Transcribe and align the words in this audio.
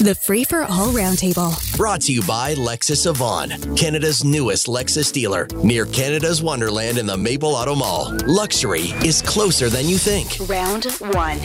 The 0.00 0.14
Free 0.14 0.44
for 0.44 0.62
All 0.62 0.88
Roundtable. 0.94 1.76
Brought 1.76 2.00
to 2.02 2.12
you 2.14 2.22
by 2.22 2.54
Lexus 2.54 3.06
Avon, 3.06 3.50
Canada's 3.76 4.24
newest 4.24 4.66
Lexus 4.66 5.12
dealer, 5.12 5.46
near 5.62 5.84
Canada's 5.84 6.42
Wonderland 6.42 6.96
in 6.96 7.04
the 7.04 7.18
Maple 7.18 7.50
Auto 7.50 7.74
Mall. 7.74 8.16
Luxury 8.24 8.94
is 9.04 9.20
closer 9.20 9.68
than 9.68 9.86
you 9.86 9.98
think. 9.98 10.38
Round 10.48 10.86
one. 11.12 11.38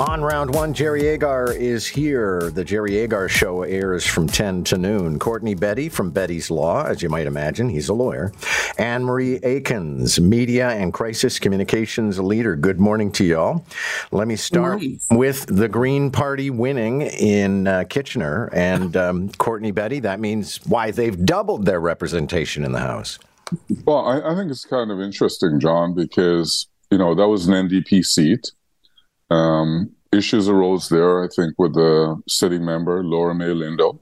On 0.00 0.22
round 0.22 0.54
one, 0.54 0.72
Jerry 0.72 1.08
Agar 1.08 1.52
is 1.52 1.86
here. 1.86 2.50
The 2.54 2.64
Jerry 2.64 2.96
Agar 2.96 3.28
Show 3.28 3.64
airs 3.64 4.06
from 4.06 4.26
10 4.26 4.64
to 4.64 4.78
noon. 4.78 5.18
Courtney 5.18 5.54
Betty 5.54 5.90
from 5.90 6.10
Betty's 6.10 6.50
Law, 6.50 6.84
as 6.84 7.02
you 7.02 7.10
might 7.10 7.26
imagine, 7.26 7.68
he's 7.68 7.90
a 7.90 7.94
lawyer. 7.94 8.32
Anne 8.78 9.04
Marie 9.04 9.40
Aikins, 9.40 10.18
media 10.18 10.70
and 10.70 10.94
crisis 10.94 11.38
communications 11.38 12.18
leader. 12.18 12.56
Good 12.56 12.80
morning 12.80 13.12
to 13.12 13.24
y'all. 13.24 13.66
Let 14.10 14.26
me 14.26 14.36
start 14.36 14.80
with 15.10 15.44
the 15.54 15.68
Green 15.68 16.10
Party 16.10 16.48
winning 16.48 17.02
in 17.02 17.66
uh, 17.66 17.84
Kitchener 17.90 18.48
and 18.52 18.96
um, 18.96 19.28
Courtney 19.30 19.72
Betty. 19.72 20.00
That 20.00 20.20
means 20.20 20.64
why 20.66 20.90
they've 20.90 21.24
doubled 21.24 21.66
their 21.66 21.80
representation 21.80 22.64
in 22.64 22.72
the 22.72 22.80
House. 22.80 23.18
Well, 23.84 24.06
I, 24.06 24.32
I 24.32 24.34
think 24.34 24.50
it's 24.50 24.64
kind 24.64 24.90
of 24.90 25.00
interesting, 25.00 25.60
John, 25.60 25.94
because 25.94 26.68
you 26.90 26.98
know 26.98 27.14
that 27.14 27.28
was 27.28 27.48
an 27.48 27.68
NDP 27.68 28.04
seat. 28.04 28.52
Um, 29.30 29.90
issues 30.12 30.48
arose 30.48 30.88
there, 30.88 31.22
I 31.22 31.28
think, 31.28 31.54
with 31.58 31.74
the 31.74 32.20
sitting 32.28 32.64
member 32.64 33.04
Laura 33.04 33.34
Mae 33.34 33.46
Lindo, 33.46 33.98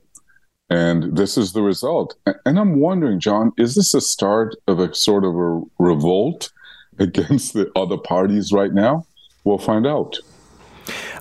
and 0.70 1.16
this 1.16 1.38
is 1.38 1.52
the 1.52 1.62
result. 1.62 2.15
And 2.45 2.59
I'm 2.59 2.80
wondering, 2.80 3.20
John, 3.20 3.52
is 3.57 3.74
this 3.74 3.95
a 3.95 4.01
start 4.01 4.55
of 4.66 4.79
a 4.79 4.95
sort 4.95 5.24
of 5.24 5.34
a 5.34 5.62
revolt 5.79 6.51
against 6.98 7.55
the 7.55 7.70
other 7.74 7.96
parties 7.96 8.52
right 8.52 8.73
now? 8.73 9.07
We'll 9.45 9.59
find 9.59 9.87
out. 9.87 10.18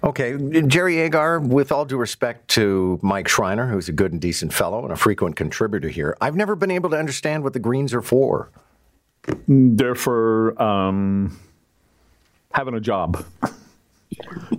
Okay, 0.04 0.38
Jerry 0.68 1.00
Agar, 1.00 1.40
with 1.40 1.72
all 1.72 1.86
due 1.86 1.98
respect 1.98 2.48
to 2.50 3.00
Mike 3.02 3.28
Schreiner, 3.28 3.68
who's 3.68 3.90
a 3.90 3.92
good 3.92 4.12
and 4.12 4.22
decent 4.22 4.54
fellow 4.54 4.84
and 4.84 4.92
a 4.92 4.96
frequent 4.96 5.36
contributor 5.36 5.90
here, 5.90 6.16
I've 6.22 6.36
never 6.36 6.56
been 6.56 6.72
able 6.72 6.90
to 6.92 6.98
understand 6.98 7.44
what 7.44 7.54
the 7.54 7.60
Greens 7.60 7.94
are 7.94 8.02
for. 8.02 8.52
They're 9.48 9.96
for 9.96 10.62
um, 10.62 11.40
having 12.54 12.76
a 12.76 12.80
job. 12.80 13.26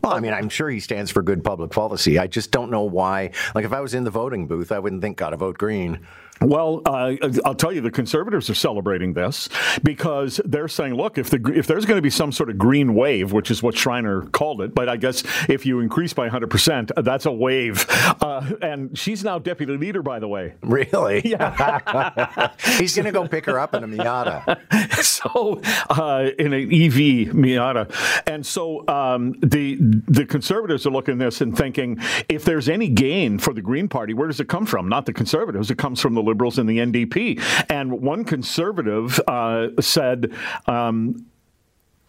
Well, 0.02 0.12
I 0.12 0.20
mean, 0.20 0.34
I'm 0.34 0.48
sure 0.50 0.68
he 0.68 0.78
stands 0.78 1.10
for 1.10 1.22
good 1.22 1.42
public 1.42 1.70
policy. 1.70 2.18
I 2.18 2.26
just 2.26 2.50
don't 2.50 2.70
know 2.70 2.82
why. 2.82 3.30
Like, 3.54 3.64
if 3.64 3.72
I 3.72 3.80
was 3.80 3.94
in 3.94 4.04
the 4.04 4.10
voting 4.10 4.46
booth, 4.46 4.70
I 4.70 4.78
wouldn't 4.78 5.00
think, 5.02 5.16
gotta 5.16 5.36
vote 5.36 5.56
Green. 5.56 6.06
Well, 6.40 6.82
uh, 6.86 7.16
I'll 7.44 7.54
tell 7.54 7.72
you, 7.72 7.80
the 7.80 7.90
conservatives 7.90 8.48
are 8.50 8.54
celebrating 8.54 9.12
this 9.14 9.48
because 9.82 10.40
they're 10.44 10.68
saying, 10.68 10.94
look, 10.94 11.18
if 11.18 11.30
the 11.30 11.52
if 11.54 11.66
there's 11.66 11.84
going 11.84 11.98
to 11.98 12.02
be 12.02 12.10
some 12.10 12.32
sort 12.32 12.50
of 12.50 12.58
green 12.58 12.94
wave, 12.94 13.32
which 13.32 13.50
is 13.50 13.62
what 13.62 13.76
Schreiner 13.76 14.22
called 14.22 14.60
it, 14.62 14.74
but 14.74 14.88
I 14.88 14.96
guess 14.96 15.24
if 15.48 15.66
you 15.66 15.80
increase 15.80 16.12
by 16.12 16.24
100 16.24 16.48
percent, 16.50 16.92
that's 16.96 17.26
a 17.26 17.32
wave. 17.32 17.86
Uh, 18.20 18.52
and 18.62 18.96
she's 18.96 19.24
now 19.24 19.38
deputy 19.38 19.76
leader, 19.76 20.02
by 20.02 20.18
the 20.18 20.28
way. 20.28 20.54
Really? 20.62 21.22
Yeah. 21.28 22.52
He's 22.78 22.94
going 22.94 23.06
to 23.06 23.12
go 23.12 23.28
pick 23.28 23.44
her 23.46 23.58
up 23.58 23.74
in 23.74 23.84
a 23.84 23.88
Miata. 23.88 24.58
so 25.02 25.60
uh, 25.90 26.30
in 26.38 26.52
an 26.52 26.62
EV 26.62 27.34
Miata, 27.34 27.92
and 28.26 28.46
so 28.46 28.86
um, 28.88 29.34
the 29.40 29.76
the 29.80 30.24
conservatives 30.24 30.86
are 30.86 30.90
looking 30.90 31.14
at 31.14 31.18
this 31.18 31.40
and 31.40 31.56
thinking, 31.56 31.98
if 32.28 32.44
there's 32.44 32.68
any 32.68 32.88
gain 32.88 33.38
for 33.38 33.52
the 33.52 33.60
Green 33.60 33.88
Party, 33.88 34.14
where 34.14 34.26
does 34.26 34.40
it 34.40 34.48
come 34.48 34.64
from? 34.64 34.88
Not 34.88 35.06
the 35.06 35.12
conservatives. 35.12 35.70
It 35.70 35.76
comes 35.78 36.00
from 36.00 36.14
the 36.14 36.22
Liberals 36.28 36.58
and 36.58 36.68
the 36.68 36.78
NDP. 36.78 37.40
And 37.68 38.00
one 38.00 38.24
conservative 38.24 39.20
uh, 39.26 39.68
said. 39.80 40.32
Um, 40.66 41.26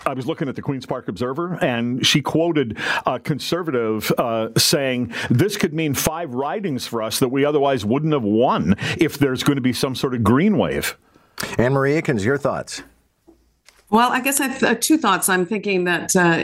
I 0.06 0.14
was 0.14 0.26
looking 0.26 0.48
at 0.48 0.56
the 0.56 0.62
Queen's 0.62 0.86
Park 0.86 1.10
Observer, 1.10 1.58
and 1.62 2.06
she 2.06 2.22
quoted 2.22 2.78
a 3.06 3.20
conservative 3.20 4.12
uh, 4.18 4.48
saying, 4.58 5.14
This 5.30 5.58
could 5.58 5.74
mean 5.74 5.94
five 5.94 6.34
ridings 6.34 6.88
for 6.88 7.02
us 7.02 7.20
that 7.20 7.28
we 7.28 7.44
otherwise 7.44 7.84
wouldn't 7.84 8.14
have 8.14 8.24
won 8.24 8.76
if 8.98 9.18
there's 9.18 9.44
going 9.44 9.58
to 9.58 9.62
be 9.62 9.74
some 9.74 9.96
sort 9.96 10.14
of 10.14 10.24
green 10.24 10.58
wave. 10.58 10.98
Anne 11.58 11.74
Marie 11.74 12.02
Aikins, 12.02 12.24
your 12.24 12.38
thoughts? 12.38 12.82
Well, 13.90 14.12
I 14.12 14.22
guess 14.22 14.40
I 14.40 14.48
have 14.48 14.64
uh, 14.64 14.76
two 14.76 14.98
thoughts. 14.98 15.30
I'm 15.30 15.46
thinking 15.46 15.84
that 15.86 16.16
uh, 16.16 16.44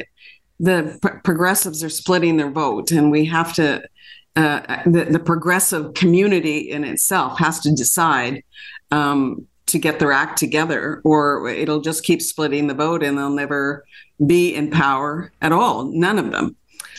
the 0.60 0.98
pr- 1.02 1.20
progressives 1.24 1.84
are 1.84 1.90
splitting 1.90 2.38
their 2.38 2.50
vote, 2.50 2.92
and 2.92 3.12
we 3.12 3.26
have 3.26 3.54
to 3.54 3.88
uh, 4.36 4.82
the, 4.86 5.06
the, 5.06 5.20
progressive 5.20 5.94
community 5.94 6.70
in 6.70 6.84
itself 6.84 7.40
has 7.40 7.60
to 7.62 7.72
decide 7.72 8.44
um, 8.92 9.48
to 9.68 9.80
get 9.80 10.00
their 10.00 10.12
act 10.12 10.38
together, 10.38 11.02
or 11.06 11.48
it'll 11.48 11.82
just 11.82 12.04
keep 12.04 12.22
splitting 12.22 12.68
the 12.68 12.74
vote 12.74 13.02
and 13.02 13.18
they'll 13.18 13.30
never 13.30 13.86
be 14.26 14.54
in 14.54 14.72
power 14.72 15.32
at 15.42 15.52
all. 15.52 15.86
None 15.86 16.20
of 16.20 16.32
them. 16.32 16.56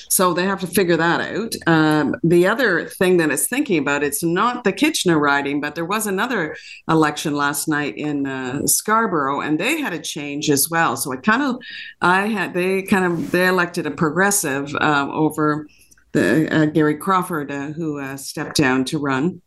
So 0.09 0.33
they 0.33 0.45
have 0.45 0.61
to 0.61 0.67
figure 0.67 0.97
that 0.97 1.21
out. 1.21 1.55
Um, 1.67 2.15
the 2.23 2.47
other 2.47 2.87
thing 2.87 3.17
that 3.19 3.31
it's 3.31 3.49
thinking 3.49 3.79
about, 3.79 4.03
it's 4.03 4.23
not 4.23 4.65
the 4.65 4.73
Kitchener 4.73 5.19
riding, 5.19 5.61
but 5.61 5.75
there 5.75 5.85
was 5.85 6.07
another 6.07 6.57
election 6.89 7.35
last 7.35 7.69
night 7.69 7.97
in 7.97 8.27
uh, 8.27 8.67
Scarborough, 8.67 9.41
and 9.41 9.59
they 9.59 9.81
had 9.81 9.93
a 9.93 9.99
change 9.99 10.49
as 10.51 10.71
well. 10.71 10.97
So 10.97 11.13
I 11.13 11.17
kind 11.17 11.43
of, 11.43 11.57
I 12.01 12.27
had 12.27 12.55
they 12.55 12.83
kind 12.83 13.05
of 13.05 13.31
they 13.31 13.49
elected 13.49 13.87
a 13.87 13.91
progressive 13.91 14.75
uh, 14.77 15.09
over 15.11 15.67
the 16.13 16.55
uh, 16.55 16.67
Gary 16.67 16.97
Crawford, 16.97 17.51
uh, 17.51 17.69
who 17.69 18.01
uh, 18.01 18.17
stepped 18.17 18.57
down 18.57 18.85
to 18.87 18.99
run. 18.99 19.43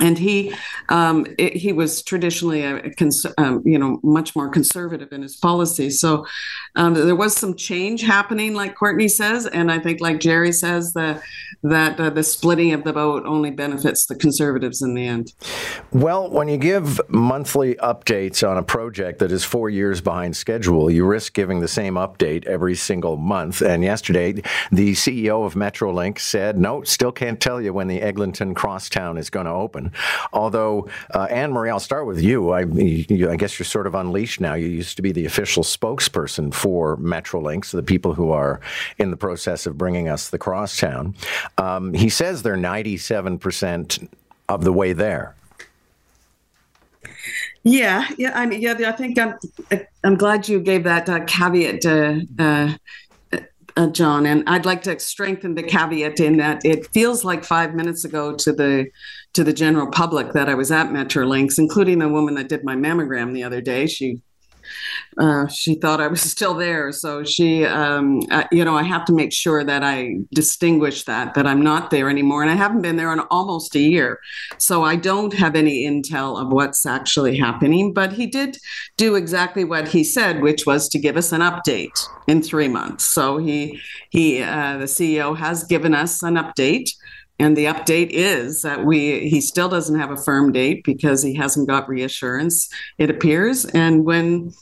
And 0.00 0.18
he 0.18 0.52
um, 0.88 1.26
it, 1.38 1.56
he 1.56 1.72
was 1.72 2.02
traditionally 2.02 2.62
a, 2.62 2.92
cons- 2.94 3.26
um, 3.38 3.62
you 3.64 3.78
know 3.78 4.00
much 4.02 4.34
more 4.34 4.48
conservative 4.48 5.12
in 5.12 5.22
his 5.22 5.36
policies. 5.36 6.00
So 6.00 6.26
um, 6.76 6.94
there 6.94 7.14
was 7.14 7.36
some 7.36 7.54
change 7.54 8.02
happening, 8.02 8.54
like 8.54 8.74
Courtney 8.74 9.08
says, 9.08 9.46
and 9.46 9.70
I 9.70 9.78
think, 9.78 10.00
like 10.00 10.20
Jerry 10.20 10.52
says, 10.52 10.92
that 10.94 11.22
that 11.62 11.98
uh, 12.00 12.10
the 12.10 12.22
splitting 12.22 12.72
of 12.72 12.84
the 12.84 12.92
vote 12.92 13.24
only 13.24 13.50
benefits 13.50 14.06
the 14.06 14.14
conservatives 14.14 14.82
in 14.82 14.94
the 14.94 15.06
end. 15.06 15.32
Well, 15.92 16.28
when 16.30 16.48
you 16.48 16.56
give 16.56 17.00
monthly 17.08 17.76
updates 17.76 18.46
on 18.46 18.58
a 18.58 18.62
project 18.62 19.20
that 19.20 19.30
is 19.30 19.44
four 19.44 19.70
years 19.70 20.00
behind 20.00 20.36
schedule, 20.36 20.90
you 20.90 21.06
risk 21.06 21.32
giving 21.32 21.60
the 21.60 21.68
same 21.68 21.94
update 21.94 22.44
every 22.46 22.74
single 22.74 23.16
month. 23.16 23.62
And 23.62 23.82
yesterday, 23.82 24.32
the 24.72 24.92
CEO 24.92 25.46
of 25.46 25.54
Metrolinx 25.54 26.20
said, 26.20 26.58
"No, 26.58 26.82
still 26.82 27.12
can't 27.12 27.40
tell 27.40 27.60
you 27.60 27.72
when 27.72 27.88
the 27.88 28.02
Eglinton 28.02 28.54
Crosstown 28.54 29.16
is 29.16 29.30
going 29.30 29.46
to 29.46 29.52
open." 29.52 29.83
Although, 30.32 30.88
uh, 31.12 31.26
Anne 31.30 31.52
Marie, 31.52 31.70
I'll 31.70 31.80
start 31.80 32.06
with 32.06 32.20
you. 32.20 32.50
I, 32.50 32.62
you. 32.62 33.30
I, 33.30 33.36
guess 33.36 33.58
you're 33.58 33.66
sort 33.66 33.86
of 33.86 33.94
unleashed 33.94 34.40
now. 34.40 34.54
You 34.54 34.66
used 34.66 34.96
to 34.96 35.02
be 35.02 35.12
the 35.12 35.26
official 35.26 35.62
spokesperson 35.62 36.52
for 36.52 36.96
Metrolinx, 36.96 37.70
the 37.70 37.82
people 37.82 38.14
who 38.14 38.30
are 38.30 38.60
in 38.98 39.10
the 39.10 39.16
process 39.16 39.66
of 39.66 39.78
bringing 39.78 40.08
us 40.08 40.30
the 40.30 40.38
crosstown. 40.38 41.14
Um, 41.58 41.94
he 41.94 42.08
says 42.08 42.42
they're 42.42 42.56
97% 42.56 44.08
of 44.48 44.64
the 44.64 44.72
way 44.72 44.92
there. 44.92 45.34
Yeah, 47.64 48.06
yeah. 48.18 48.38
I 48.38 48.44
mean, 48.44 48.60
yeah. 48.60 48.74
I 48.86 48.92
think 48.92 49.18
I'm. 49.18 49.38
I'm 50.04 50.16
glad 50.16 50.48
you 50.48 50.60
gave 50.60 50.84
that 50.84 51.08
uh, 51.08 51.24
caveat 51.24 51.86
uh, 51.86 52.20
uh, 52.38 52.74
uh, 53.76 53.88
John. 53.88 54.26
And 54.26 54.44
I'd 54.48 54.66
like 54.66 54.82
to 54.84 54.98
strengthen 54.98 55.54
the 55.54 55.62
caveat 55.62 56.20
in 56.20 56.36
that 56.38 56.64
it 56.64 56.86
feels 56.92 57.24
like 57.24 57.44
five 57.44 57.74
minutes 57.74 58.04
ago 58.04 58.34
to 58.34 58.52
the 58.52 58.86
to 59.32 59.42
the 59.42 59.52
general 59.52 59.88
public 59.88 60.32
that 60.32 60.48
I 60.48 60.54
was 60.54 60.70
at 60.70 60.90
Metrolinx, 60.90 61.58
including 61.58 61.98
the 61.98 62.08
woman 62.08 62.34
that 62.34 62.48
did 62.48 62.64
my 62.64 62.76
mammogram 62.76 63.34
the 63.34 63.42
other 63.42 63.60
day. 63.60 63.86
She 63.86 64.20
uh, 65.18 65.46
she 65.48 65.74
thought 65.74 66.00
I 66.00 66.06
was 66.08 66.20
still 66.34 66.54
there. 66.54 66.92
So 66.92 67.24
she, 67.24 67.64
um, 67.64 68.20
uh, 68.30 68.44
you 68.50 68.64
know, 68.64 68.76
I 68.76 68.82
have 68.82 69.04
to 69.06 69.12
make 69.12 69.32
sure 69.32 69.64
that 69.64 69.82
I 69.82 70.16
distinguish 70.32 71.04
that, 71.04 71.34
that 71.34 71.46
I'm 71.46 71.62
not 71.62 71.90
there 71.90 72.10
anymore. 72.10 72.42
And 72.42 72.50
I 72.50 72.54
haven't 72.54 72.82
been 72.82 72.96
there 72.96 73.12
in 73.12 73.20
almost 73.30 73.74
a 73.74 73.80
year. 73.80 74.20
So 74.58 74.84
I 74.84 74.96
don't 74.96 75.32
have 75.34 75.56
any 75.56 75.86
intel 75.86 76.40
of 76.40 76.52
what's 76.52 76.86
actually 76.86 77.36
happening. 77.36 77.92
But 77.92 78.12
he 78.12 78.26
did 78.26 78.58
do 78.96 79.14
exactly 79.14 79.64
what 79.64 79.88
he 79.88 80.04
said, 80.04 80.42
which 80.42 80.66
was 80.66 80.88
to 80.90 80.98
give 80.98 81.16
us 81.16 81.32
an 81.32 81.40
update 81.40 82.06
in 82.26 82.42
three 82.42 82.68
months. 82.68 83.04
So 83.04 83.38
he, 83.38 83.80
he, 84.10 84.42
uh, 84.42 84.78
the 84.78 84.84
CEO 84.84 85.36
has 85.36 85.64
given 85.64 85.94
us 85.94 86.22
an 86.22 86.34
update. 86.34 86.90
And 87.38 87.56
the 87.56 87.64
update 87.64 88.10
is 88.10 88.62
that 88.62 88.84
we 88.84 89.28
he 89.28 89.40
still 89.40 89.68
doesn't 89.68 89.98
have 89.98 90.12
a 90.12 90.16
firm 90.16 90.52
date 90.52 90.84
because 90.84 91.22
he 91.22 91.34
hasn't 91.34 91.68
got 91.68 91.88
reassurance. 91.88 92.68
It 92.98 93.10
appears, 93.10 93.64
and 93.66 94.04
when 94.04 94.52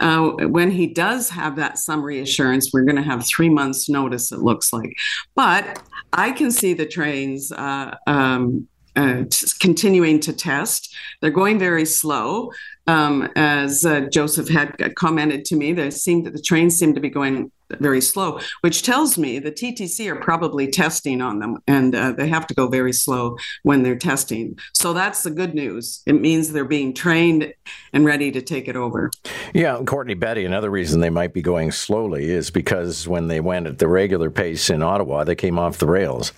uh, 0.00 0.30
when 0.30 0.70
he 0.70 0.86
does 0.86 1.28
have 1.30 1.56
that 1.56 1.78
some 1.78 2.02
reassurance, 2.02 2.70
we're 2.72 2.84
going 2.84 2.96
to 2.96 3.02
have 3.02 3.26
three 3.26 3.50
months' 3.50 3.88
notice. 3.90 4.32
It 4.32 4.40
looks 4.40 4.72
like, 4.72 4.94
but 5.34 5.82
I 6.12 6.32
can 6.32 6.50
see 6.50 6.72
the 6.72 6.86
trains. 6.86 7.52
Uh, 7.52 7.94
um, 8.06 8.68
uh, 8.96 9.24
continuing 9.58 10.20
to 10.20 10.32
test. 10.32 10.94
They're 11.20 11.30
going 11.30 11.58
very 11.58 11.84
slow. 11.84 12.52
Um, 12.86 13.28
as 13.34 13.84
uh, 13.84 14.02
Joseph 14.02 14.48
had 14.48 14.94
commented 14.94 15.44
to 15.46 15.56
me, 15.56 15.72
they 15.72 15.90
seem 15.90 16.22
that 16.22 16.32
the 16.32 16.40
trains 16.40 16.78
seem 16.78 16.94
to 16.94 17.00
be 17.00 17.10
going 17.10 17.50
very 17.80 18.00
slow, 18.00 18.40
which 18.60 18.82
tells 18.82 19.18
me 19.18 19.38
the 19.38 19.52
TTC 19.52 20.10
are 20.10 20.16
probably 20.16 20.68
testing 20.68 21.20
on 21.20 21.38
them, 21.38 21.58
and 21.66 21.94
uh, 21.94 22.12
they 22.12 22.28
have 22.28 22.46
to 22.48 22.54
go 22.54 22.68
very 22.68 22.92
slow 22.92 23.36
when 23.62 23.82
they're 23.82 23.96
testing. 23.96 24.58
So 24.72 24.92
that's 24.92 25.22
the 25.22 25.30
good 25.30 25.54
news. 25.54 26.02
It 26.06 26.20
means 26.20 26.52
they're 26.52 26.64
being 26.64 26.94
trained 26.94 27.52
and 27.92 28.04
ready 28.04 28.30
to 28.32 28.42
take 28.42 28.68
it 28.68 28.76
over. 28.76 29.10
Yeah, 29.52 29.80
Courtney 29.84 30.14
Betty. 30.14 30.44
Another 30.44 30.70
reason 30.70 31.00
they 31.00 31.10
might 31.10 31.32
be 31.32 31.42
going 31.42 31.72
slowly 31.72 32.30
is 32.30 32.50
because 32.50 33.06
when 33.08 33.28
they 33.28 33.40
went 33.40 33.66
at 33.66 33.78
the 33.78 33.88
regular 33.88 34.30
pace 34.30 34.70
in 34.70 34.82
Ottawa, 34.82 35.24
they 35.24 35.34
came 35.34 35.58
off 35.58 35.78
the 35.78 35.86
rails. 35.86 36.32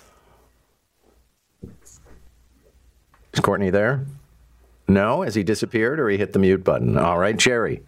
Is 3.32 3.40
Courtney 3.40 3.70
there? 3.70 4.06
No? 4.88 5.22
Has 5.22 5.34
he 5.34 5.42
disappeared 5.42 6.00
or 6.00 6.08
he 6.08 6.16
hit 6.16 6.32
the 6.32 6.38
mute 6.38 6.64
button? 6.64 6.96
All 6.96 7.18
right, 7.18 7.36
Jerry. 7.36 7.82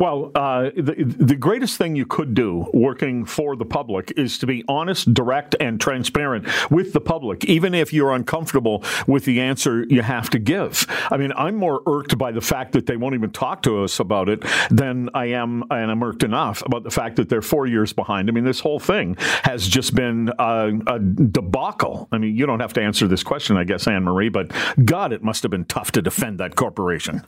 Well, 0.00 0.32
uh, 0.34 0.70
the, 0.74 1.14
the 1.18 1.36
greatest 1.36 1.76
thing 1.76 1.94
you 1.94 2.06
could 2.06 2.32
do 2.32 2.70
working 2.72 3.26
for 3.26 3.54
the 3.54 3.66
public 3.66 4.14
is 4.16 4.38
to 4.38 4.46
be 4.46 4.64
honest, 4.66 5.12
direct, 5.12 5.54
and 5.60 5.78
transparent 5.78 6.46
with 6.70 6.94
the 6.94 7.02
public, 7.02 7.44
even 7.44 7.74
if 7.74 7.92
you're 7.92 8.14
uncomfortable 8.14 8.82
with 9.06 9.26
the 9.26 9.42
answer 9.42 9.84
you 9.90 10.00
have 10.00 10.30
to 10.30 10.38
give. 10.38 10.86
I 11.10 11.18
mean, 11.18 11.34
I'm 11.36 11.54
more 11.54 11.82
irked 11.86 12.16
by 12.16 12.32
the 12.32 12.40
fact 12.40 12.72
that 12.72 12.86
they 12.86 12.96
won't 12.96 13.14
even 13.14 13.30
talk 13.30 13.60
to 13.64 13.84
us 13.84 14.00
about 14.00 14.30
it 14.30 14.42
than 14.70 15.10
I 15.12 15.26
am, 15.26 15.64
and 15.70 15.90
I'm 15.90 16.02
irked 16.02 16.22
enough 16.22 16.64
about 16.64 16.82
the 16.82 16.90
fact 16.90 17.16
that 17.16 17.28
they're 17.28 17.42
four 17.42 17.66
years 17.66 17.92
behind. 17.92 18.30
I 18.30 18.32
mean, 18.32 18.44
this 18.44 18.60
whole 18.60 18.80
thing 18.80 19.16
has 19.42 19.68
just 19.68 19.94
been 19.94 20.32
a, 20.38 20.72
a 20.86 20.98
debacle. 20.98 22.08
I 22.10 22.16
mean, 22.16 22.34
you 22.34 22.46
don't 22.46 22.60
have 22.60 22.72
to 22.72 22.82
answer 22.82 23.06
this 23.06 23.22
question, 23.22 23.58
I 23.58 23.64
guess, 23.64 23.86
Anne 23.86 24.04
Marie, 24.04 24.30
but 24.30 24.50
God, 24.82 25.12
it 25.12 25.22
must 25.22 25.42
have 25.42 25.50
been 25.50 25.66
tough 25.66 25.92
to 25.92 26.00
defend 26.00 26.40
that 26.40 26.56
corporation 26.56 27.22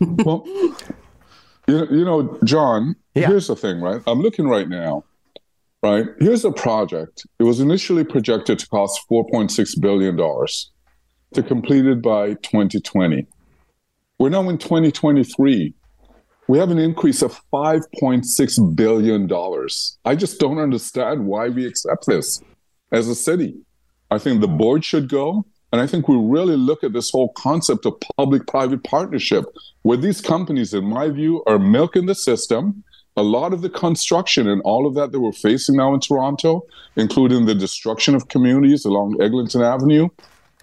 well, 0.00 0.44
you, 1.66 1.86
you 1.90 2.04
know, 2.04 2.38
John, 2.44 2.96
yeah. 3.14 3.28
here's 3.28 3.48
the 3.48 3.56
thing, 3.56 3.80
right? 3.80 4.02
I'm 4.06 4.20
looking 4.20 4.48
right 4.48 4.68
now, 4.68 5.04
right? 5.82 6.06
Here's 6.18 6.44
a 6.44 6.52
project. 6.52 7.26
It 7.38 7.44
was 7.44 7.60
initially 7.60 8.04
projected 8.04 8.58
to 8.60 8.68
cost 8.68 9.00
$4.6 9.10 9.80
billion 9.80 10.16
to 10.16 11.42
complete 11.42 11.86
it 11.86 12.02
by 12.02 12.34
2020. 12.34 13.26
We're 14.18 14.28
now 14.30 14.48
in 14.48 14.58
2023. 14.58 15.74
We 16.48 16.58
have 16.58 16.70
an 16.70 16.78
increase 16.78 17.22
of 17.22 17.40
$5.6 17.52 18.76
billion. 18.76 19.30
I 20.04 20.14
just 20.14 20.38
don't 20.38 20.58
understand 20.58 21.26
why 21.26 21.48
we 21.48 21.66
accept 21.66 22.06
this 22.06 22.40
as 22.92 23.08
a 23.08 23.14
city. 23.14 23.56
I 24.10 24.18
think 24.18 24.40
the 24.40 24.48
board 24.48 24.84
should 24.84 25.08
go. 25.08 25.44
And 25.72 25.80
I 25.80 25.86
think 25.86 26.08
we 26.08 26.16
really 26.16 26.56
look 26.56 26.84
at 26.84 26.92
this 26.92 27.10
whole 27.10 27.30
concept 27.30 27.86
of 27.86 27.94
public 28.16 28.46
private 28.46 28.84
partnership, 28.84 29.44
where 29.82 29.96
these 29.96 30.20
companies, 30.20 30.72
in 30.72 30.84
my 30.84 31.08
view, 31.08 31.42
are 31.46 31.58
milking 31.58 32.06
the 32.06 32.14
system. 32.14 32.82
A 33.18 33.22
lot 33.22 33.54
of 33.54 33.62
the 33.62 33.70
construction 33.70 34.46
and 34.46 34.60
all 34.62 34.86
of 34.86 34.94
that 34.94 35.10
that 35.12 35.20
we're 35.20 35.32
facing 35.32 35.76
now 35.76 35.94
in 35.94 36.00
Toronto, 36.00 36.66
including 36.96 37.46
the 37.46 37.54
destruction 37.54 38.14
of 38.14 38.28
communities 38.28 38.84
along 38.84 39.20
Eglinton 39.22 39.62
Avenue, 39.62 40.08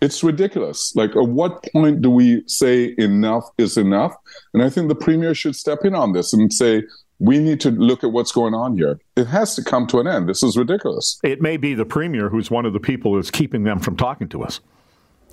it's 0.04 0.24
ridiculous. 0.24 0.94
Like, 0.96 1.16
at 1.16 1.30
what 1.30 1.64
point 1.72 2.02
do 2.02 2.10
we 2.10 2.44
say 2.46 2.94
enough 2.98 3.50
is 3.58 3.78
enough? 3.78 4.16
And 4.54 4.62
I 4.62 4.70
think 4.70 4.88
the 4.88 4.96
premier 4.96 5.34
should 5.34 5.56
step 5.56 5.80
in 5.84 5.96
on 5.96 6.14
this 6.14 6.32
and 6.34 6.54
say, 6.54 6.84
we 7.20 7.40
need 7.40 7.62
to 7.62 7.72
look 7.72 8.04
at 8.04 8.12
what's 8.12 8.32
going 8.32 8.54
on 8.54 8.78
here. 8.78 9.00
It 9.16 9.28
has 9.28 9.56
to 9.56 9.64
come 9.64 9.88
to 9.88 10.00
an 10.00 10.08
end. 10.08 10.28
This 10.28 10.44
is 10.44 10.58
ridiculous. 10.58 11.20
It 11.24 11.42
may 11.42 11.58
be 11.58 11.74
the 11.74 11.86
premier 11.86 12.30
who's 12.30 12.52
one 12.52 12.66
of 12.66 12.74
the 12.74 12.80
people 12.80 13.16
that's 13.16 13.32
keeping 13.32 13.64
them 13.64 13.80
from 13.80 13.96
talking 13.96 14.28
to 14.30 14.44
us. 14.44 14.60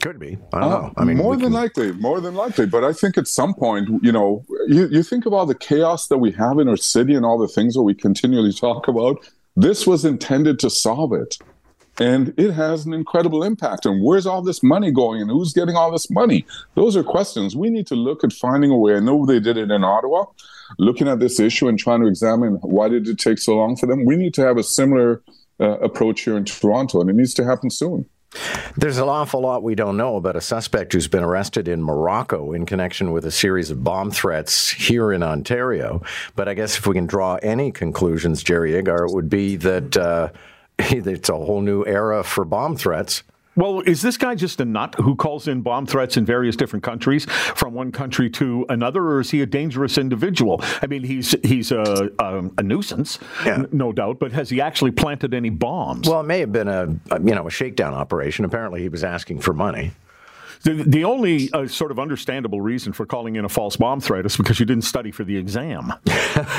Could 0.01 0.19
be. 0.19 0.39
I 0.53 0.61
don't 0.61 0.73
uh, 0.73 0.81
know. 0.81 0.93
I 0.97 1.05
mean, 1.05 1.19
more 1.19 1.37
than 1.37 1.47
can... 1.47 1.53
likely, 1.53 1.93
more 1.93 2.21
than 2.21 2.35
likely. 2.35 2.67
But 2.67 2.85
I 2.85 2.93
think 2.93 3.19
at 3.19 3.29
some 3.29 3.55
point, 3.55 3.89
you 4.03 4.13
know, 4.13 4.45
you, 4.67 4.89
you 4.89 5.03
think 5.03 5.27
of 5.27 5.33
all 5.33 5.47
the 5.47 5.55
chaos 5.55 6.09
that 6.09 6.19
we 6.19 6.33
have 6.33 6.59
in 6.59 6.69
our 6.69 6.77
city 6.77 7.15
and 7.15 7.25
all 7.25 7.39
the 7.39 7.49
things 7.49 7.75
that 7.75 7.83
we 7.83 7.95
continually 7.95 8.53
talk 8.53 8.89
about. 8.89 9.19
This 9.57 9.87
was 9.87 10.05
intended 10.05 10.59
to 10.61 10.71
solve 10.71 11.13
it. 11.13 11.37
And 11.99 12.33
it 12.39 12.53
has 12.53 12.87
an 12.87 12.95
incredible 12.95 13.43
impact. 13.43 13.85
And 13.85 14.03
where's 14.03 14.27
all 14.27 14.41
this 14.41 14.63
money 14.63 14.91
going 14.91 15.21
and 15.21 15.31
who's 15.31 15.53
getting 15.53 15.77
all 15.77 15.93
this 15.93 16.11
money? 16.11 16.47
Those 16.75 16.97
are 16.97 17.03
questions 17.03 17.55
we 17.55 17.69
need 17.69 17.87
to 17.89 17.95
look 17.95 18.25
at 18.25 18.33
finding 18.33 18.71
a 18.71 18.79
way. 18.79 18.97
I 18.97 19.01
know 19.01 19.27
they 19.27 19.39
did 19.39 19.59
it 19.59 19.71
in 19.71 19.85
Ottawa, 19.85 20.25
looking 20.79 21.09
at 21.09 21.19
this 21.19 21.39
issue 21.39 21.69
and 21.69 21.79
trying 21.79 22.01
to 22.01 22.07
examine 22.07 22.55
why 22.63 22.89
did 22.89 23.07
it 23.07 23.19
take 23.19 23.39
so 23.39 23.57
long 23.57 23.77
for 23.77 23.87
them. 23.87 24.07
We 24.07 24.17
need 24.17 24.33
to 24.35 24.43
have 24.43 24.57
a 24.57 24.63
similar 24.63 25.23
uh, 25.61 25.79
approach 25.81 26.23
here 26.23 26.39
in 26.39 26.47
Toronto, 26.47 27.03
and 27.03 27.11
it 27.11 27.17
needs 27.17 27.35
to 27.35 27.45
happen 27.45 27.69
soon. 27.69 28.07
There's 28.77 28.99
an 28.99 29.09
awful 29.09 29.41
lot 29.41 29.63
we 29.63 29.75
don't 29.75 29.97
know 29.97 30.17
about 30.17 30.37
a 30.37 30.41
suspect 30.41 30.93
who's 30.93 31.09
been 31.09 31.25
arrested 31.25 31.67
in 31.67 31.83
Morocco 31.83 32.53
in 32.53 32.67
connection 32.67 33.11
with 33.13 33.25
a 33.25 33.31
series 33.31 33.71
of 33.71 33.83
bomb 33.83 34.11
threats 34.11 34.71
here 34.71 35.13
in 35.13 35.23
Ontario. 35.23 36.03
But 36.37 36.49
I 36.49 36.55
guess 36.55 36.79
if 36.79 36.87
we 36.87 36.95
can 36.95 37.07
draw 37.07 37.37
any 37.43 37.73
conclusions, 37.73 38.43
Jerry 38.43 38.75
Agar, 38.75 39.07
it 39.07 39.13
would 39.13 39.29
be 39.29 39.57
that 39.57 39.97
uh, 39.97 40.29
it's 40.79 41.29
a 41.29 41.35
whole 41.35 41.61
new 41.61 41.85
era 41.85 42.23
for 42.23 42.45
bomb 42.45 42.77
threats. 42.77 43.23
Well, 43.57 43.81
is 43.81 44.01
this 44.01 44.17
guy 44.17 44.37
just 44.37 44.61
a 44.61 44.65
nut 44.65 44.95
who 44.97 45.17
calls 45.17 45.49
in 45.49 45.63
bomb 45.63 45.87
threats 45.87 46.17
in 46.17 46.25
various 46.25 46.57
different 46.57 46.85
countries 46.85 47.25
from 47.25 47.75
one 47.75 47.91
country 47.91 48.31
to 48.31 48.65
another, 48.69 49.03
or 49.03 49.21
is 49.21 49.31
he 49.31 49.43
a 49.43 49.47
dangerous 49.47 49.99
individual? 49.99 50.61
I 50.83 50.87
mean, 50.87 51.03
he's 51.03 51.35
he's 51.43 51.73
a, 51.73 52.11
a, 52.19 52.43
a 52.59 52.63
nuisance, 52.63 53.19
yeah. 53.45 53.55
n- 53.55 53.69
no 53.73 53.93
doubt, 53.93 54.21
but 54.21 54.33
has 54.33 54.51
he 54.51 54.61
actually 54.61 54.93
planted 54.93 55.35
any 55.35 55.51
bombs? 55.51 56.09
Well, 56.09 56.21
it 56.21 56.25
may 56.25 56.41
have 56.41 56.53
been 56.53 56.69
a, 56.69 56.97
a 57.11 57.21
you 57.21 57.35
know 57.35 57.47
a 57.47 57.51
shakedown 57.51 57.93
operation. 57.95 58.45
Apparently, 58.45 58.83
he 58.83 58.89
was 58.89 59.03
asking 59.03 59.41
for 59.41 59.53
money. 59.53 59.93
The, 60.63 60.75
the 60.75 61.05
only 61.05 61.51
uh, 61.53 61.67
sort 61.67 61.91
of 61.91 61.99
understandable 61.99 62.61
reason 62.61 62.93
for 62.93 63.07
calling 63.07 63.37
in 63.37 63.45
a 63.45 63.49
false 63.49 63.77
bomb 63.77 64.01
threat 64.01 64.27
is 64.27 64.37
because 64.37 64.61
you 64.61 64.67
didn't 64.67 64.85
study 64.85 65.11
for 65.11 65.25
the 65.25 65.37
exam. 65.37 65.93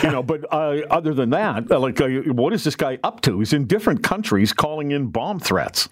you 0.03 0.11
know, 0.11 0.23
but 0.23 0.43
uh, 0.51 0.81
other 0.89 1.13
than 1.13 1.29
that, 1.31 1.69
uh, 1.71 1.79
like, 1.79 2.01
uh, 2.01 2.09
what 2.33 2.51
is 2.51 2.63
this 2.63 2.75
guy 2.75 2.97
up 3.03 3.21
to? 3.21 3.37
He's 3.39 3.53
in 3.53 3.67
different 3.67 4.01
countries 4.01 4.53
calling 4.53 4.91
in 4.91 5.07
bomb 5.07 5.39
threats. 5.39 5.87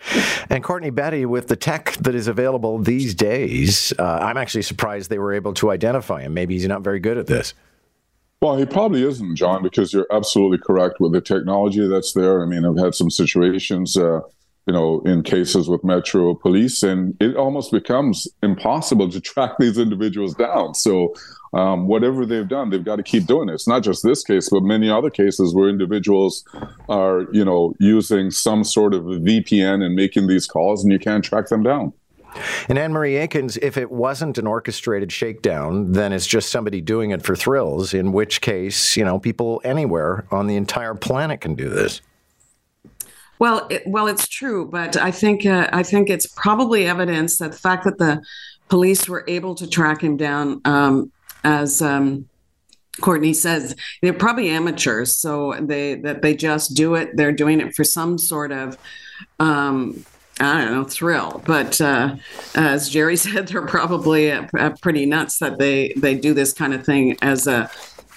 And 0.50 0.64
Courtney 0.64 0.90
Betty, 0.90 1.26
with 1.26 1.50
the 1.50 1.56
tech 1.56 1.94
that 1.98 2.16
is 2.16 2.28
available 2.28 2.80
these 2.80 3.14
days, 3.14 3.94
uh, 4.00 4.04
I'm 4.04 4.38
actually 4.38 4.64
surprised 4.64 5.12
they 5.12 5.20
were 5.20 5.34
able 5.34 5.54
to 5.56 5.70
identify 5.70 6.22
him. 6.22 6.34
Maybe 6.34 6.56
he's 6.56 6.68
not 6.68 6.82
very 6.82 7.00
good 7.00 7.18
at 7.18 7.28
this. 7.28 7.54
Well, 8.42 8.58
he 8.58 8.66
probably 8.66 9.04
isn't, 9.04 9.36
John, 9.36 9.62
because 9.62 9.94
you're 9.94 10.08
absolutely 10.12 10.60
correct 10.60 11.00
with 11.00 11.12
the 11.12 11.20
technology 11.22 11.86
that's 11.88 12.14
there. 12.14 12.42
I 12.42 12.46
mean, 12.46 12.66
I've 12.66 12.78
had 12.78 12.96
some 12.96 13.12
situations 13.12 13.98
uh, 13.98 14.22
you 14.69 14.74
know, 14.74 15.01
in 15.04 15.24
cases 15.24 15.68
with 15.68 15.83
Metro 15.83 16.36
Police, 16.36 16.83
and 16.83 17.18
it 17.19 17.36
almost 17.36 17.71
becomes 17.71 18.27
impossible 18.44 19.10
to 19.10 19.19
track 19.19 19.54
these 19.57 19.80
individuals 19.80 20.36
down. 20.36 20.75
So, 20.75 21.16
um, 21.54 21.88
whatever 21.88 22.24
they've 22.24 22.48
done, 22.48 22.69
they've 22.69 22.86
got 22.86 22.98
to 22.98 23.04
keep 23.04 23.25
doing 23.25 23.50
it. 23.50 23.54
It's 23.54 23.68
not 23.68 23.81
just 23.81 24.04
this 24.04 24.24
case, 24.24 24.48
but 24.48 24.62
many 24.62 24.88
other 24.88 25.10
cases 25.10 25.56
where 25.56 25.69
individuals 25.69 26.45
are, 26.88 27.25
you 27.31 27.44
know, 27.44 27.74
using 27.80 28.30
some 28.30 28.63
sort 28.63 28.94
of 28.94 29.06
VPN 29.06 29.83
and 29.83 29.95
making 29.95 30.27
these 30.27 30.45
calls, 30.45 30.83
and 30.83 30.94
you 30.94 31.00
can't 31.00 31.25
track 31.25 31.48
them 31.48 31.63
down. 31.63 31.92
And 32.68 32.77
Anne 32.77 32.94
Marie 32.94 33.13
Aikins, 33.13 33.57
if 33.63 33.75
it 33.75 33.89
wasn't 33.89 34.38
an 34.38 34.45
orchestrated 34.45 35.12
shakedown, 35.12 35.94
then 35.94 36.13
it's 36.13 36.27
just 36.27 36.51
somebody 36.51 36.80
doing 36.80 37.10
it 37.10 37.24
for 37.24 37.36
thrills, 37.36 37.92
in 37.92 38.12
which 38.12 38.42
case, 38.42 38.95
you 38.95 39.04
know, 39.04 39.18
people 39.18 39.62
anywhere 39.63 40.27
on 40.30 40.45
the 40.45 40.57
entire 40.57 40.94
planet 40.94 41.42
can 41.42 41.56
do 41.56 41.69
this. 41.69 42.01
Well, 43.40 43.68
it, 43.70 43.84
well, 43.88 44.08
it's 44.08 44.28
true, 44.28 44.68
but 44.70 44.98
I 44.98 45.12
think 45.12 45.46
uh, 45.46 45.70
I 45.72 45.82
think 45.82 46.10
it's 46.10 46.28
probably 46.28 46.86
evidence 46.86 47.38
that 47.38 47.54
the 47.54 47.58
fact 47.58 47.86
that 47.86 47.98
the 47.98 48.22
police 48.68 49.08
were 49.08 49.24
able 49.28 49.56
to 49.56 49.68
track 49.68 50.04
him 50.04 50.18
down, 50.18 50.62
um, 50.66 51.12
as 51.46 51.81
um, 51.81 52.28
Courtney 53.00 53.34
says, 53.34 53.76
they're 54.02 54.14
probably 54.14 54.50
amateurs, 54.50 55.16
so 55.16 55.56
they 55.60 55.96
that 55.96 56.22
they 56.22 56.36
just 56.36 56.76
do 56.76 56.96
it. 56.96 57.16
They're 57.16 57.31
doing 57.31 57.62
it 57.62 57.74
for 57.76 57.84
some 57.84 58.18
sort 58.18 58.52
of. 58.52 58.78
Um, 59.40 60.06
I 60.42 60.64
don't 60.64 60.74
know, 60.74 60.86
thrill. 60.86 61.42
But 61.46 61.81
uh, 61.81 62.16
as 62.56 62.90
Jerry 62.90 63.16
said, 63.18 63.50
they're 63.50 63.66
probably 63.66 64.31
uh, 64.31 64.48
pretty 64.81 65.06
nuts 65.06 65.40
that 65.40 65.60
they 65.60 65.94
they 65.98 66.16
do 66.16 66.34
this 66.34 66.54
kind 66.54 66.74
of 66.74 66.86
thing 66.86 67.18
as 67.22 67.48
a 67.48 67.69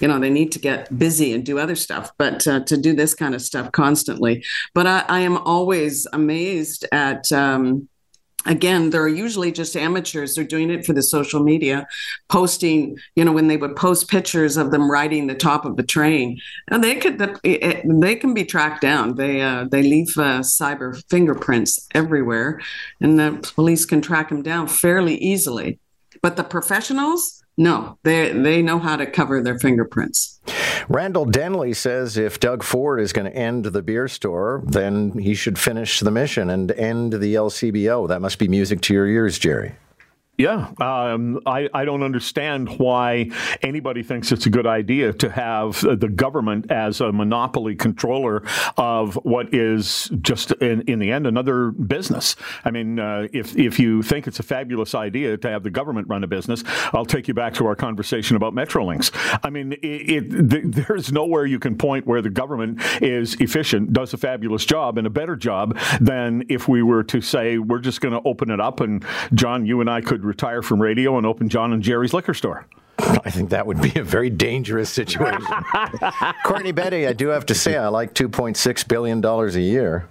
you 0.03 0.09
know 0.09 0.19
they 0.19 0.29
need 0.29 0.51
to 0.51 0.59
get 0.59 0.99
busy 0.99 1.33
and 1.33 1.45
do 1.45 1.57
other 1.57 1.77
stuff 1.77 2.11
but 2.17 2.45
uh, 2.45 2.59
to 2.65 2.75
do 2.75 2.93
this 2.93 3.13
kind 3.13 3.33
of 3.33 3.41
stuff 3.41 3.71
constantly. 3.71 4.43
But 4.75 4.85
i, 4.85 5.05
I 5.07 5.19
am 5.21 5.37
always 5.37 6.05
amazed 6.11 6.85
at 6.91 7.31
um, 7.31 7.87
again 8.45 8.89
there 8.89 9.01
are 9.01 9.15
usually 9.25 9.53
just 9.53 9.77
amateurs 9.77 10.35
they're 10.35 10.43
doing 10.43 10.69
it 10.69 10.85
for 10.85 10.91
the 10.91 11.01
social 11.01 11.41
media 11.41 11.87
posting 12.27 12.97
you 13.15 13.23
know 13.23 13.31
when 13.31 13.47
they 13.47 13.55
would 13.55 13.77
post 13.77 14.09
pictures 14.09 14.57
of 14.57 14.71
them 14.71 14.91
riding 14.91 15.27
the 15.27 15.35
top 15.49 15.63
of 15.63 15.77
the 15.77 15.83
train. 15.83 16.37
And 16.67 16.83
they 16.83 16.95
could 16.95 17.17
they 18.03 18.15
can 18.17 18.33
be 18.33 18.43
tracked 18.43 18.81
down. 18.81 19.15
They 19.15 19.41
uh, 19.41 19.67
they 19.71 19.83
leave 19.83 20.11
uh, 20.17 20.41
cyber 20.41 21.01
fingerprints 21.09 21.87
everywhere 21.95 22.59
and 22.99 23.17
the 23.17 23.29
police 23.55 23.85
can 23.85 24.01
track 24.01 24.27
them 24.27 24.41
down 24.41 24.67
fairly 24.67 25.15
easily. 25.15 25.79
But 26.21 26.35
the 26.35 26.43
professionals 26.43 27.42
no, 27.57 27.97
they 28.03 28.31
they 28.31 28.61
know 28.61 28.79
how 28.79 28.95
to 28.95 29.05
cover 29.05 29.41
their 29.41 29.59
fingerprints. 29.59 30.39
Randall 30.89 31.25
Denley 31.25 31.73
says 31.73 32.17
if 32.17 32.39
Doug 32.39 32.63
Ford 32.63 32.99
is 32.99 33.13
going 33.13 33.31
to 33.31 33.37
end 33.37 33.65
the 33.65 33.81
beer 33.81 34.07
store, 34.07 34.63
then 34.65 35.17
he 35.17 35.33
should 35.33 35.57
finish 35.57 35.99
the 35.99 36.11
mission 36.11 36.49
and 36.49 36.71
end 36.71 37.13
the 37.13 37.35
LCBO. 37.35 38.07
That 38.07 38.21
must 38.21 38.39
be 38.39 38.47
music 38.47 38.81
to 38.81 38.93
your 38.93 39.07
ears, 39.07 39.39
Jerry. 39.39 39.75
Yeah, 40.35 40.71
um, 40.81 41.39
I, 41.45 41.69
I 41.75 41.85
don't 41.85 42.01
understand 42.01 42.79
why 42.79 43.29
anybody 43.61 44.01
thinks 44.01 44.31
it's 44.31 44.47
a 44.47 44.49
good 44.49 44.65
idea 44.65 45.13
to 45.13 45.29
have 45.29 45.81
the 45.81 46.09
government 46.09 46.71
as 46.71 47.01
a 47.01 47.11
monopoly 47.11 47.75
controller 47.75 48.41
of 48.75 49.13
what 49.17 49.53
is 49.53 50.09
just 50.21 50.51
in, 50.53 50.81
in 50.81 50.97
the 50.97 51.11
end 51.11 51.27
another 51.27 51.69
business. 51.69 52.35
I 52.65 52.71
mean, 52.71 52.97
uh, 52.97 53.27
if 53.31 53.55
if 53.55 53.77
you 53.77 54.01
think 54.01 54.25
it's 54.25 54.39
a 54.39 54.43
fabulous 54.43 54.95
idea 54.95 55.37
to 55.37 55.49
have 55.51 55.61
the 55.61 55.69
government 55.69 56.07
run 56.07 56.23
a 56.23 56.27
business, 56.27 56.63
I'll 56.93 57.05
take 57.05 57.27
you 57.27 57.35
back 57.35 57.53
to 57.55 57.67
our 57.67 57.75
conversation 57.75 58.35
about 58.35 58.55
Metrolinx. 58.55 59.11
I 59.43 59.51
mean, 59.51 59.73
it, 59.73 59.85
it, 59.85 60.49
th- 60.49 60.87
there's 60.87 61.11
nowhere 61.11 61.45
you 61.45 61.59
can 61.59 61.77
point 61.77 62.07
where 62.07 62.23
the 62.23 62.31
government 62.31 62.81
is 63.03 63.35
efficient, 63.35 63.93
does 63.93 64.15
a 64.15 64.17
fabulous 64.17 64.65
job, 64.65 64.97
and 64.97 65.05
a 65.05 65.11
better 65.11 65.35
job 65.35 65.77
than 66.01 66.43
if 66.49 66.67
we 66.67 66.81
were 66.81 67.03
to 67.03 67.21
say 67.21 67.59
we're 67.59 67.77
just 67.77 68.01
going 68.01 68.15
to 68.15 68.27
open 68.27 68.49
it 68.49 68.59
up 68.59 68.79
and 68.79 69.05
John, 69.35 69.67
you 69.67 69.79
and 69.79 69.89
I 69.91 70.01
could 70.01 70.22
retire 70.23 70.61
from 70.61 70.81
radio 70.81 71.17
and 71.17 71.25
open 71.25 71.49
John 71.49 71.73
and 71.73 71.83
Jerry's 71.83 72.13
liquor 72.13 72.33
store. 72.33 72.65
I 72.99 73.29
think 73.29 73.49
that 73.49 73.65
would 73.65 73.81
be 73.81 73.97
a 73.99 74.03
very 74.03 74.29
dangerous 74.29 74.89
situation. 74.89 75.45
Courtney 76.45 76.71
Betty, 76.71 77.07
I 77.07 77.13
do 77.13 77.29
have 77.29 77.45
to 77.47 77.55
say, 77.55 77.75
I 77.75 77.87
like 77.87 78.13
$2.6 78.13 78.87
billion 78.87 79.23
a 79.25 79.59
year. 79.59 80.07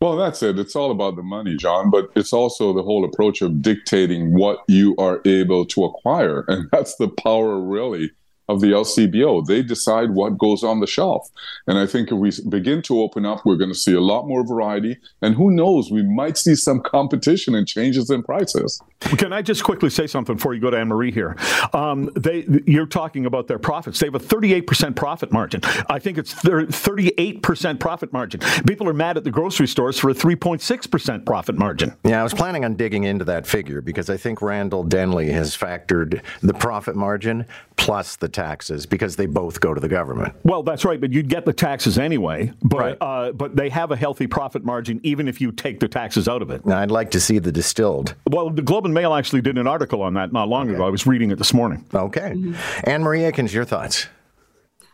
Well, 0.00 0.16
that's 0.16 0.42
it. 0.42 0.58
It's 0.58 0.76
all 0.76 0.90
about 0.90 1.16
the 1.16 1.22
money, 1.22 1.56
John, 1.56 1.90
but 1.90 2.10
it's 2.14 2.32
also 2.32 2.74
the 2.74 2.82
whole 2.82 3.04
approach 3.04 3.40
of 3.40 3.62
dictating 3.62 4.34
what 4.34 4.58
you 4.68 4.94
are 4.98 5.22
able 5.24 5.64
to 5.66 5.84
acquire. 5.84 6.44
And 6.48 6.68
that's 6.72 6.96
the 6.96 7.08
power, 7.08 7.58
really, 7.58 8.10
of 8.48 8.60
the 8.60 8.68
LCBO. 8.68 9.44
They 9.44 9.62
decide 9.62 10.10
what 10.10 10.38
goes 10.38 10.62
on 10.62 10.80
the 10.80 10.86
shelf. 10.86 11.28
And 11.66 11.78
I 11.78 11.86
think 11.86 12.12
if 12.12 12.18
we 12.18 12.30
begin 12.48 12.82
to 12.82 13.00
open 13.00 13.26
up, 13.26 13.44
we're 13.44 13.56
going 13.56 13.72
to 13.72 13.78
see 13.78 13.94
a 13.94 14.00
lot 14.00 14.26
more 14.26 14.46
variety. 14.46 14.98
And 15.22 15.34
who 15.34 15.50
knows, 15.50 15.90
we 15.90 16.02
might 16.02 16.38
see 16.38 16.54
some 16.54 16.80
competition 16.80 17.54
and 17.54 17.66
changes 17.66 18.10
in 18.10 18.22
prices. 18.22 18.80
Can 19.00 19.32
I 19.32 19.42
just 19.42 19.64
quickly 19.64 19.90
say 19.90 20.06
something 20.06 20.36
before 20.36 20.54
you 20.54 20.60
go 20.60 20.70
to 20.70 20.78
Anne 20.78 20.88
Marie 20.88 21.10
here? 21.10 21.36
Um, 21.72 22.10
they, 22.14 22.46
you're 22.66 22.86
talking 22.86 23.26
about 23.26 23.48
their 23.48 23.58
profits. 23.58 23.98
They 23.98 24.06
have 24.06 24.14
a 24.14 24.20
38% 24.20 24.94
profit 24.96 25.32
margin. 25.32 25.60
I 25.88 25.98
think 25.98 26.18
it's 26.18 26.34
38% 26.34 27.80
profit 27.80 28.12
margin. 28.12 28.40
People 28.66 28.88
are 28.88 28.94
mad 28.94 29.16
at 29.16 29.24
the 29.24 29.30
grocery 29.30 29.66
stores 29.68 29.98
for 29.98 30.10
a 30.10 30.14
3.6% 30.14 31.24
profit 31.26 31.58
margin. 31.58 31.94
Yeah, 32.04 32.20
I 32.20 32.22
was 32.22 32.34
planning 32.34 32.64
on 32.64 32.74
digging 32.74 33.04
into 33.04 33.24
that 33.24 33.46
figure 33.46 33.80
because 33.80 34.08
I 34.08 34.16
think 34.16 34.40
Randall 34.40 34.84
Denley 34.84 35.30
has 35.30 35.56
factored 35.56 36.22
the 36.42 36.54
profit 36.54 36.96
margin 36.96 37.46
plus 37.76 38.16
the 38.16 38.28
taxes 38.36 38.86
because 38.86 39.16
they 39.16 39.26
both 39.26 39.60
go 39.60 39.74
to 39.74 39.80
the 39.80 39.88
government. 39.88 40.32
Well, 40.44 40.62
that's 40.62 40.84
right, 40.84 41.00
but 41.00 41.12
you'd 41.12 41.28
get 41.28 41.44
the 41.44 41.52
taxes 41.52 41.98
anyway. 41.98 42.52
But 42.62 42.78
Right. 42.78 42.96
uh, 43.00 43.32
but 43.32 43.56
they 43.56 43.68
have 43.70 43.90
a 43.90 43.96
healthy 43.96 44.26
profit 44.28 44.64
margin 44.64 45.00
even 45.02 45.26
if 45.26 45.40
you 45.40 45.50
take 45.50 45.80
the 45.80 45.88
taxes 45.88 46.28
out 46.28 46.42
of 46.42 46.50
it. 46.50 46.64
Now, 46.64 46.78
I'd 46.78 46.90
like 46.90 47.10
to 47.12 47.20
see 47.20 47.38
the 47.40 47.50
distilled. 47.50 48.14
Well, 48.30 48.50
the 48.50 48.62
Globe 48.62 48.84
and 48.84 48.94
Mail 48.94 49.14
actually 49.14 49.40
did 49.40 49.58
an 49.58 49.66
article 49.66 50.02
on 50.02 50.14
that 50.14 50.32
not 50.32 50.48
long 50.48 50.70
ago. 50.70 50.86
I 50.86 50.90
was 50.90 51.06
reading 51.06 51.30
it 51.32 51.38
this 51.38 51.52
morning. 51.52 51.84
Okay. 51.92 52.36
Anne 52.84 53.02
Marie 53.02 53.20
Aikins, 53.20 53.52
your 53.52 53.64
thoughts? 53.64 54.06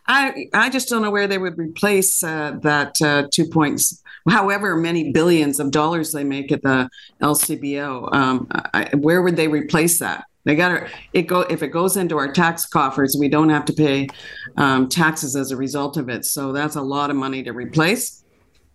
I 0.06 0.48
I 0.54 0.68
just 0.70 0.88
don't 0.88 1.02
know 1.02 1.10
where 1.10 1.28
they 1.28 1.38
would 1.38 1.58
replace 1.58 2.22
uh, 2.24 2.56
that 2.62 3.00
uh, 3.02 3.28
two 3.32 3.46
points, 3.46 4.02
however 4.28 4.76
many 4.76 5.12
billions 5.12 5.60
of 5.60 5.70
dollars 5.70 6.10
they 6.12 6.24
make 6.24 6.50
at 6.50 6.62
the 6.62 6.88
LCBO. 7.22 8.12
Um, 8.12 8.46
I, 8.74 8.90
where 8.96 9.22
would 9.22 9.36
they 9.36 9.48
replace 9.48 9.98
that? 10.00 10.24
They 10.44 10.56
got 10.56 10.68
to 10.68 10.88
it 11.12 11.22
go 11.22 11.40
if 11.42 11.62
it 11.62 11.68
goes 11.68 11.96
into 11.96 12.16
our 12.18 12.32
tax 12.32 12.66
coffers, 12.66 13.16
we 13.18 13.28
don't 13.28 13.48
have 13.48 13.64
to 13.66 13.72
pay 13.72 14.08
um, 14.56 14.88
taxes 14.88 15.36
as 15.36 15.50
a 15.50 15.56
result 15.56 15.96
of 15.96 16.08
it. 16.08 16.24
So 16.24 16.52
that's 16.52 16.76
a 16.76 16.82
lot 16.82 17.10
of 17.10 17.16
money 17.16 17.42
to 17.44 17.52
replace. 17.52 18.24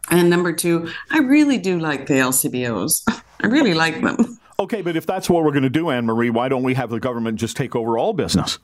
And 0.09 0.29
number 0.29 0.53
two, 0.53 0.89
I 1.11 1.19
really 1.19 1.57
do 1.57 1.79
like 1.79 2.05
the 2.05 2.15
LCBOs. 2.15 3.03
I 3.43 3.47
really 3.47 3.73
like 3.73 4.01
them. 4.01 4.39
Okay, 4.59 4.81
but 4.81 4.95
if 4.95 5.05
that's 5.05 5.29
what 5.29 5.43
we're 5.43 5.51
going 5.51 5.63
to 5.63 5.69
do, 5.69 5.89
Anne 5.89 6.05
Marie, 6.05 6.29
why 6.29 6.49
don't 6.49 6.63
we 6.63 6.73
have 6.73 6.89
the 6.89 6.99
government 6.99 7.37
just 7.37 7.55
take 7.55 7.75
over 7.75 7.97
all 7.97 8.13
business? 8.13 8.57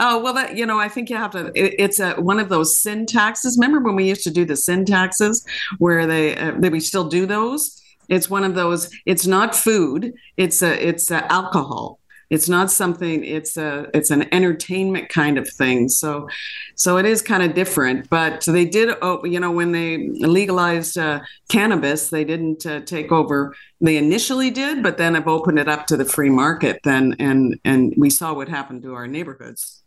Oh 0.00 0.20
well, 0.22 0.34
that 0.34 0.56
you 0.56 0.64
know, 0.64 0.78
I 0.78 0.88
think 0.88 1.10
you 1.10 1.16
have 1.16 1.32
to. 1.32 1.46
It, 1.54 1.74
it's 1.78 1.98
a 1.98 2.14
one 2.14 2.38
of 2.38 2.48
those 2.48 2.80
sin 2.80 3.06
taxes. 3.06 3.56
Remember 3.58 3.80
when 3.80 3.96
we 3.96 4.08
used 4.08 4.22
to 4.24 4.30
do 4.30 4.44
the 4.44 4.56
sin 4.56 4.84
taxes, 4.84 5.44
where 5.78 6.06
they 6.06 6.36
uh, 6.36 6.52
that 6.58 6.70
we 6.70 6.78
still 6.78 7.08
do 7.08 7.26
those? 7.26 7.82
It's 8.08 8.30
one 8.30 8.44
of 8.44 8.54
those. 8.54 8.90
It's 9.06 9.26
not 9.26 9.54
food. 9.54 10.14
It's 10.36 10.62
a 10.62 10.86
it's 10.86 11.10
a 11.10 11.30
alcohol. 11.32 12.00
It's 12.30 12.48
not 12.48 12.70
something. 12.70 13.24
It's 13.24 13.56
a 13.56 13.88
it's 13.94 14.10
an 14.10 14.32
entertainment 14.34 15.08
kind 15.08 15.38
of 15.38 15.48
thing. 15.48 15.88
So, 15.88 16.28
so 16.74 16.98
it 16.98 17.06
is 17.06 17.22
kind 17.22 17.42
of 17.42 17.54
different. 17.54 18.10
But 18.10 18.44
they 18.46 18.66
did. 18.66 18.94
Oh, 19.00 19.24
you 19.24 19.40
know, 19.40 19.50
when 19.50 19.72
they 19.72 20.08
legalized 20.08 20.98
uh, 20.98 21.20
cannabis, 21.48 22.10
they 22.10 22.24
didn't 22.24 22.66
uh, 22.66 22.80
take 22.80 23.12
over. 23.12 23.54
They 23.80 23.96
initially 23.96 24.50
did, 24.50 24.82
but 24.82 24.98
then 24.98 25.14
have 25.14 25.28
opened 25.28 25.58
it 25.58 25.68
up 25.68 25.86
to 25.86 25.96
the 25.96 26.04
free 26.04 26.30
market. 26.30 26.80
Then 26.84 27.16
and 27.18 27.58
and 27.64 27.94
we 27.96 28.10
saw 28.10 28.34
what 28.34 28.48
happened 28.48 28.82
to 28.82 28.94
our 28.94 29.06
neighborhoods. 29.06 29.82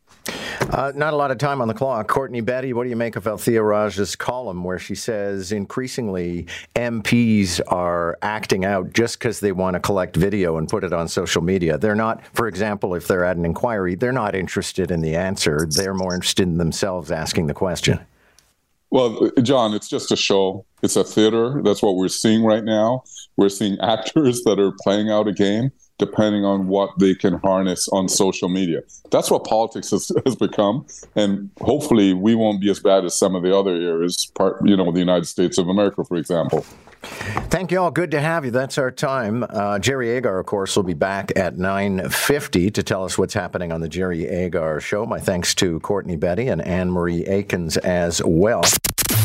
Uh, 0.70 0.92
not 0.96 1.14
a 1.14 1.16
lot 1.16 1.32
of 1.32 1.38
time 1.38 1.62
on 1.62 1.68
the 1.68 1.74
clock. 1.74 2.08
Courtney 2.08 2.42
Betty, 2.42 2.74
what 2.74 2.84
do 2.84 2.90
you 2.90 2.96
make 2.96 3.16
of 3.16 3.26
Althia 3.26 3.68
Raj's 3.68 4.16
column 4.16 4.64
where 4.64 4.80
she 4.80 4.96
says 4.96 5.52
increasingly 5.52 6.46
MPs 6.76 7.60
are 7.68 8.18
acting 8.22 8.64
out 8.64 8.94
just 8.94 9.20
because 9.20 9.40
they 9.40 9.52
want 9.52 9.74
to 9.74 9.80
collect 9.80 10.16
video 10.16 10.58
and 10.58 10.70
put 10.70 10.84
it 10.84 10.94
on 10.94 11.08
social 11.08 11.42
media? 11.42 11.78
They're 11.78 11.96
not, 11.96 12.24
for 12.34 12.48
example, 12.48 12.96
if 12.96 13.08
they're 13.08 13.26
at 13.26 13.38
an 13.38 13.46
inquiry, 13.46 13.96
they're 13.96 14.12
not 14.12 14.36
interested 14.36 14.92
in 14.92 15.02
the 15.02 15.16
answer. 15.16 15.68
They're 15.70 15.94
more 15.94 16.14
interested 16.14 16.48
in 16.48 16.58
themselves 16.58 17.12
asking 17.12 17.48
the 17.48 17.54
question. 17.54 18.00
Well, 18.92 19.32
John, 19.42 19.74
it's 19.74 19.90
just 19.90 20.12
a 20.12 20.18
show. 20.18 20.66
It's 20.84 20.96
a 20.96 21.04
theater. 21.04 21.62
That's 21.64 21.82
what 21.82 21.96
we're 21.96 22.10
seeing 22.10 22.44
right 22.44 22.64
now. 22.64 23.04
We're 23.38 23.50
seeing 23.50 23.80
actors 23.80 24.42
that 24.46 24.60
are 24.60 24.74
playing 24.84 25.10
out 25.10 25.28
a 25.28 25.34
game 25.34 25.72
depending 26.02 26.44
on 26.44 26.68
what 26.68 26.98
they 26.98 27.14
can 27.14 27.36
harness 27.36 27.88
on 27.90 28.10
social 28.10 28.50
media. 28.50 28.82
That's 29.12 29.30
what 29.30 29.44
politics 29.44 29.92
has, 29.92 30.12
has 30.26 30.36
become. 30.36 30.88
And 31.16 31.52
hopefully 31.62 32.14
we 32.14 32.34
won't 32.34 32.60
be 32.60 32.72
as 32.72 32.80
bad 32.80 33.06
as 33.06 33.18
some 33.18 33.36
of 33.36 33.44
the 33.44 33.56
other 33.56 33.76
areas, 33.76 34.26
part, 34.34 34.58
you 34.66 34.76
know, 34.76 34.92
the 34.92 35.00
United 35.00 35.26
States 35.26 35.60
of 35.60 35.70
America, 35.70 36.04
for 36.04 36.18
example. 36.18 36.66
Thank 37.04 37.72
you 37.72 37.80
all. 37.80 37.92
Good 37.92 38.12
to 38.12 38.22
have 38.22 38.46
you. 38.46 38.52
That's 38.52 38.78
our 38.78 38.90
time. 38.90 39.46
Uh, 39.48 39.78
Jerry 39.78 40.10
Agar, 40.10 40.40
of 40.40 40.48
course, 40.48 40.76
will 40.76 40.84
be 40.84 40.94
back 40.94 41.32
at 41.36 41.56
9.50 41.56 42.74
to 42.74 42.84
tell 42.84 43.04
us 43.04 43.18
what's 43.18 43.34
happening 43.34 43.72
on 43.72 43.82
the 43.82 43.90
Jerry 43.90 44.28
Agar 44.28 44.80
Show. 44.80 45.06
My 45.06 45.20
thanks 45.20 45.54
to 45.56 45.80
Courtney 45.82 46.16
Betty 46.16 46.48
and 46.48 46.62
Anne 46.62 46.92
Marie 46.92 47.24
Aikins 47.26 47.78
as 47.78 48.22
well. 48.24 48.64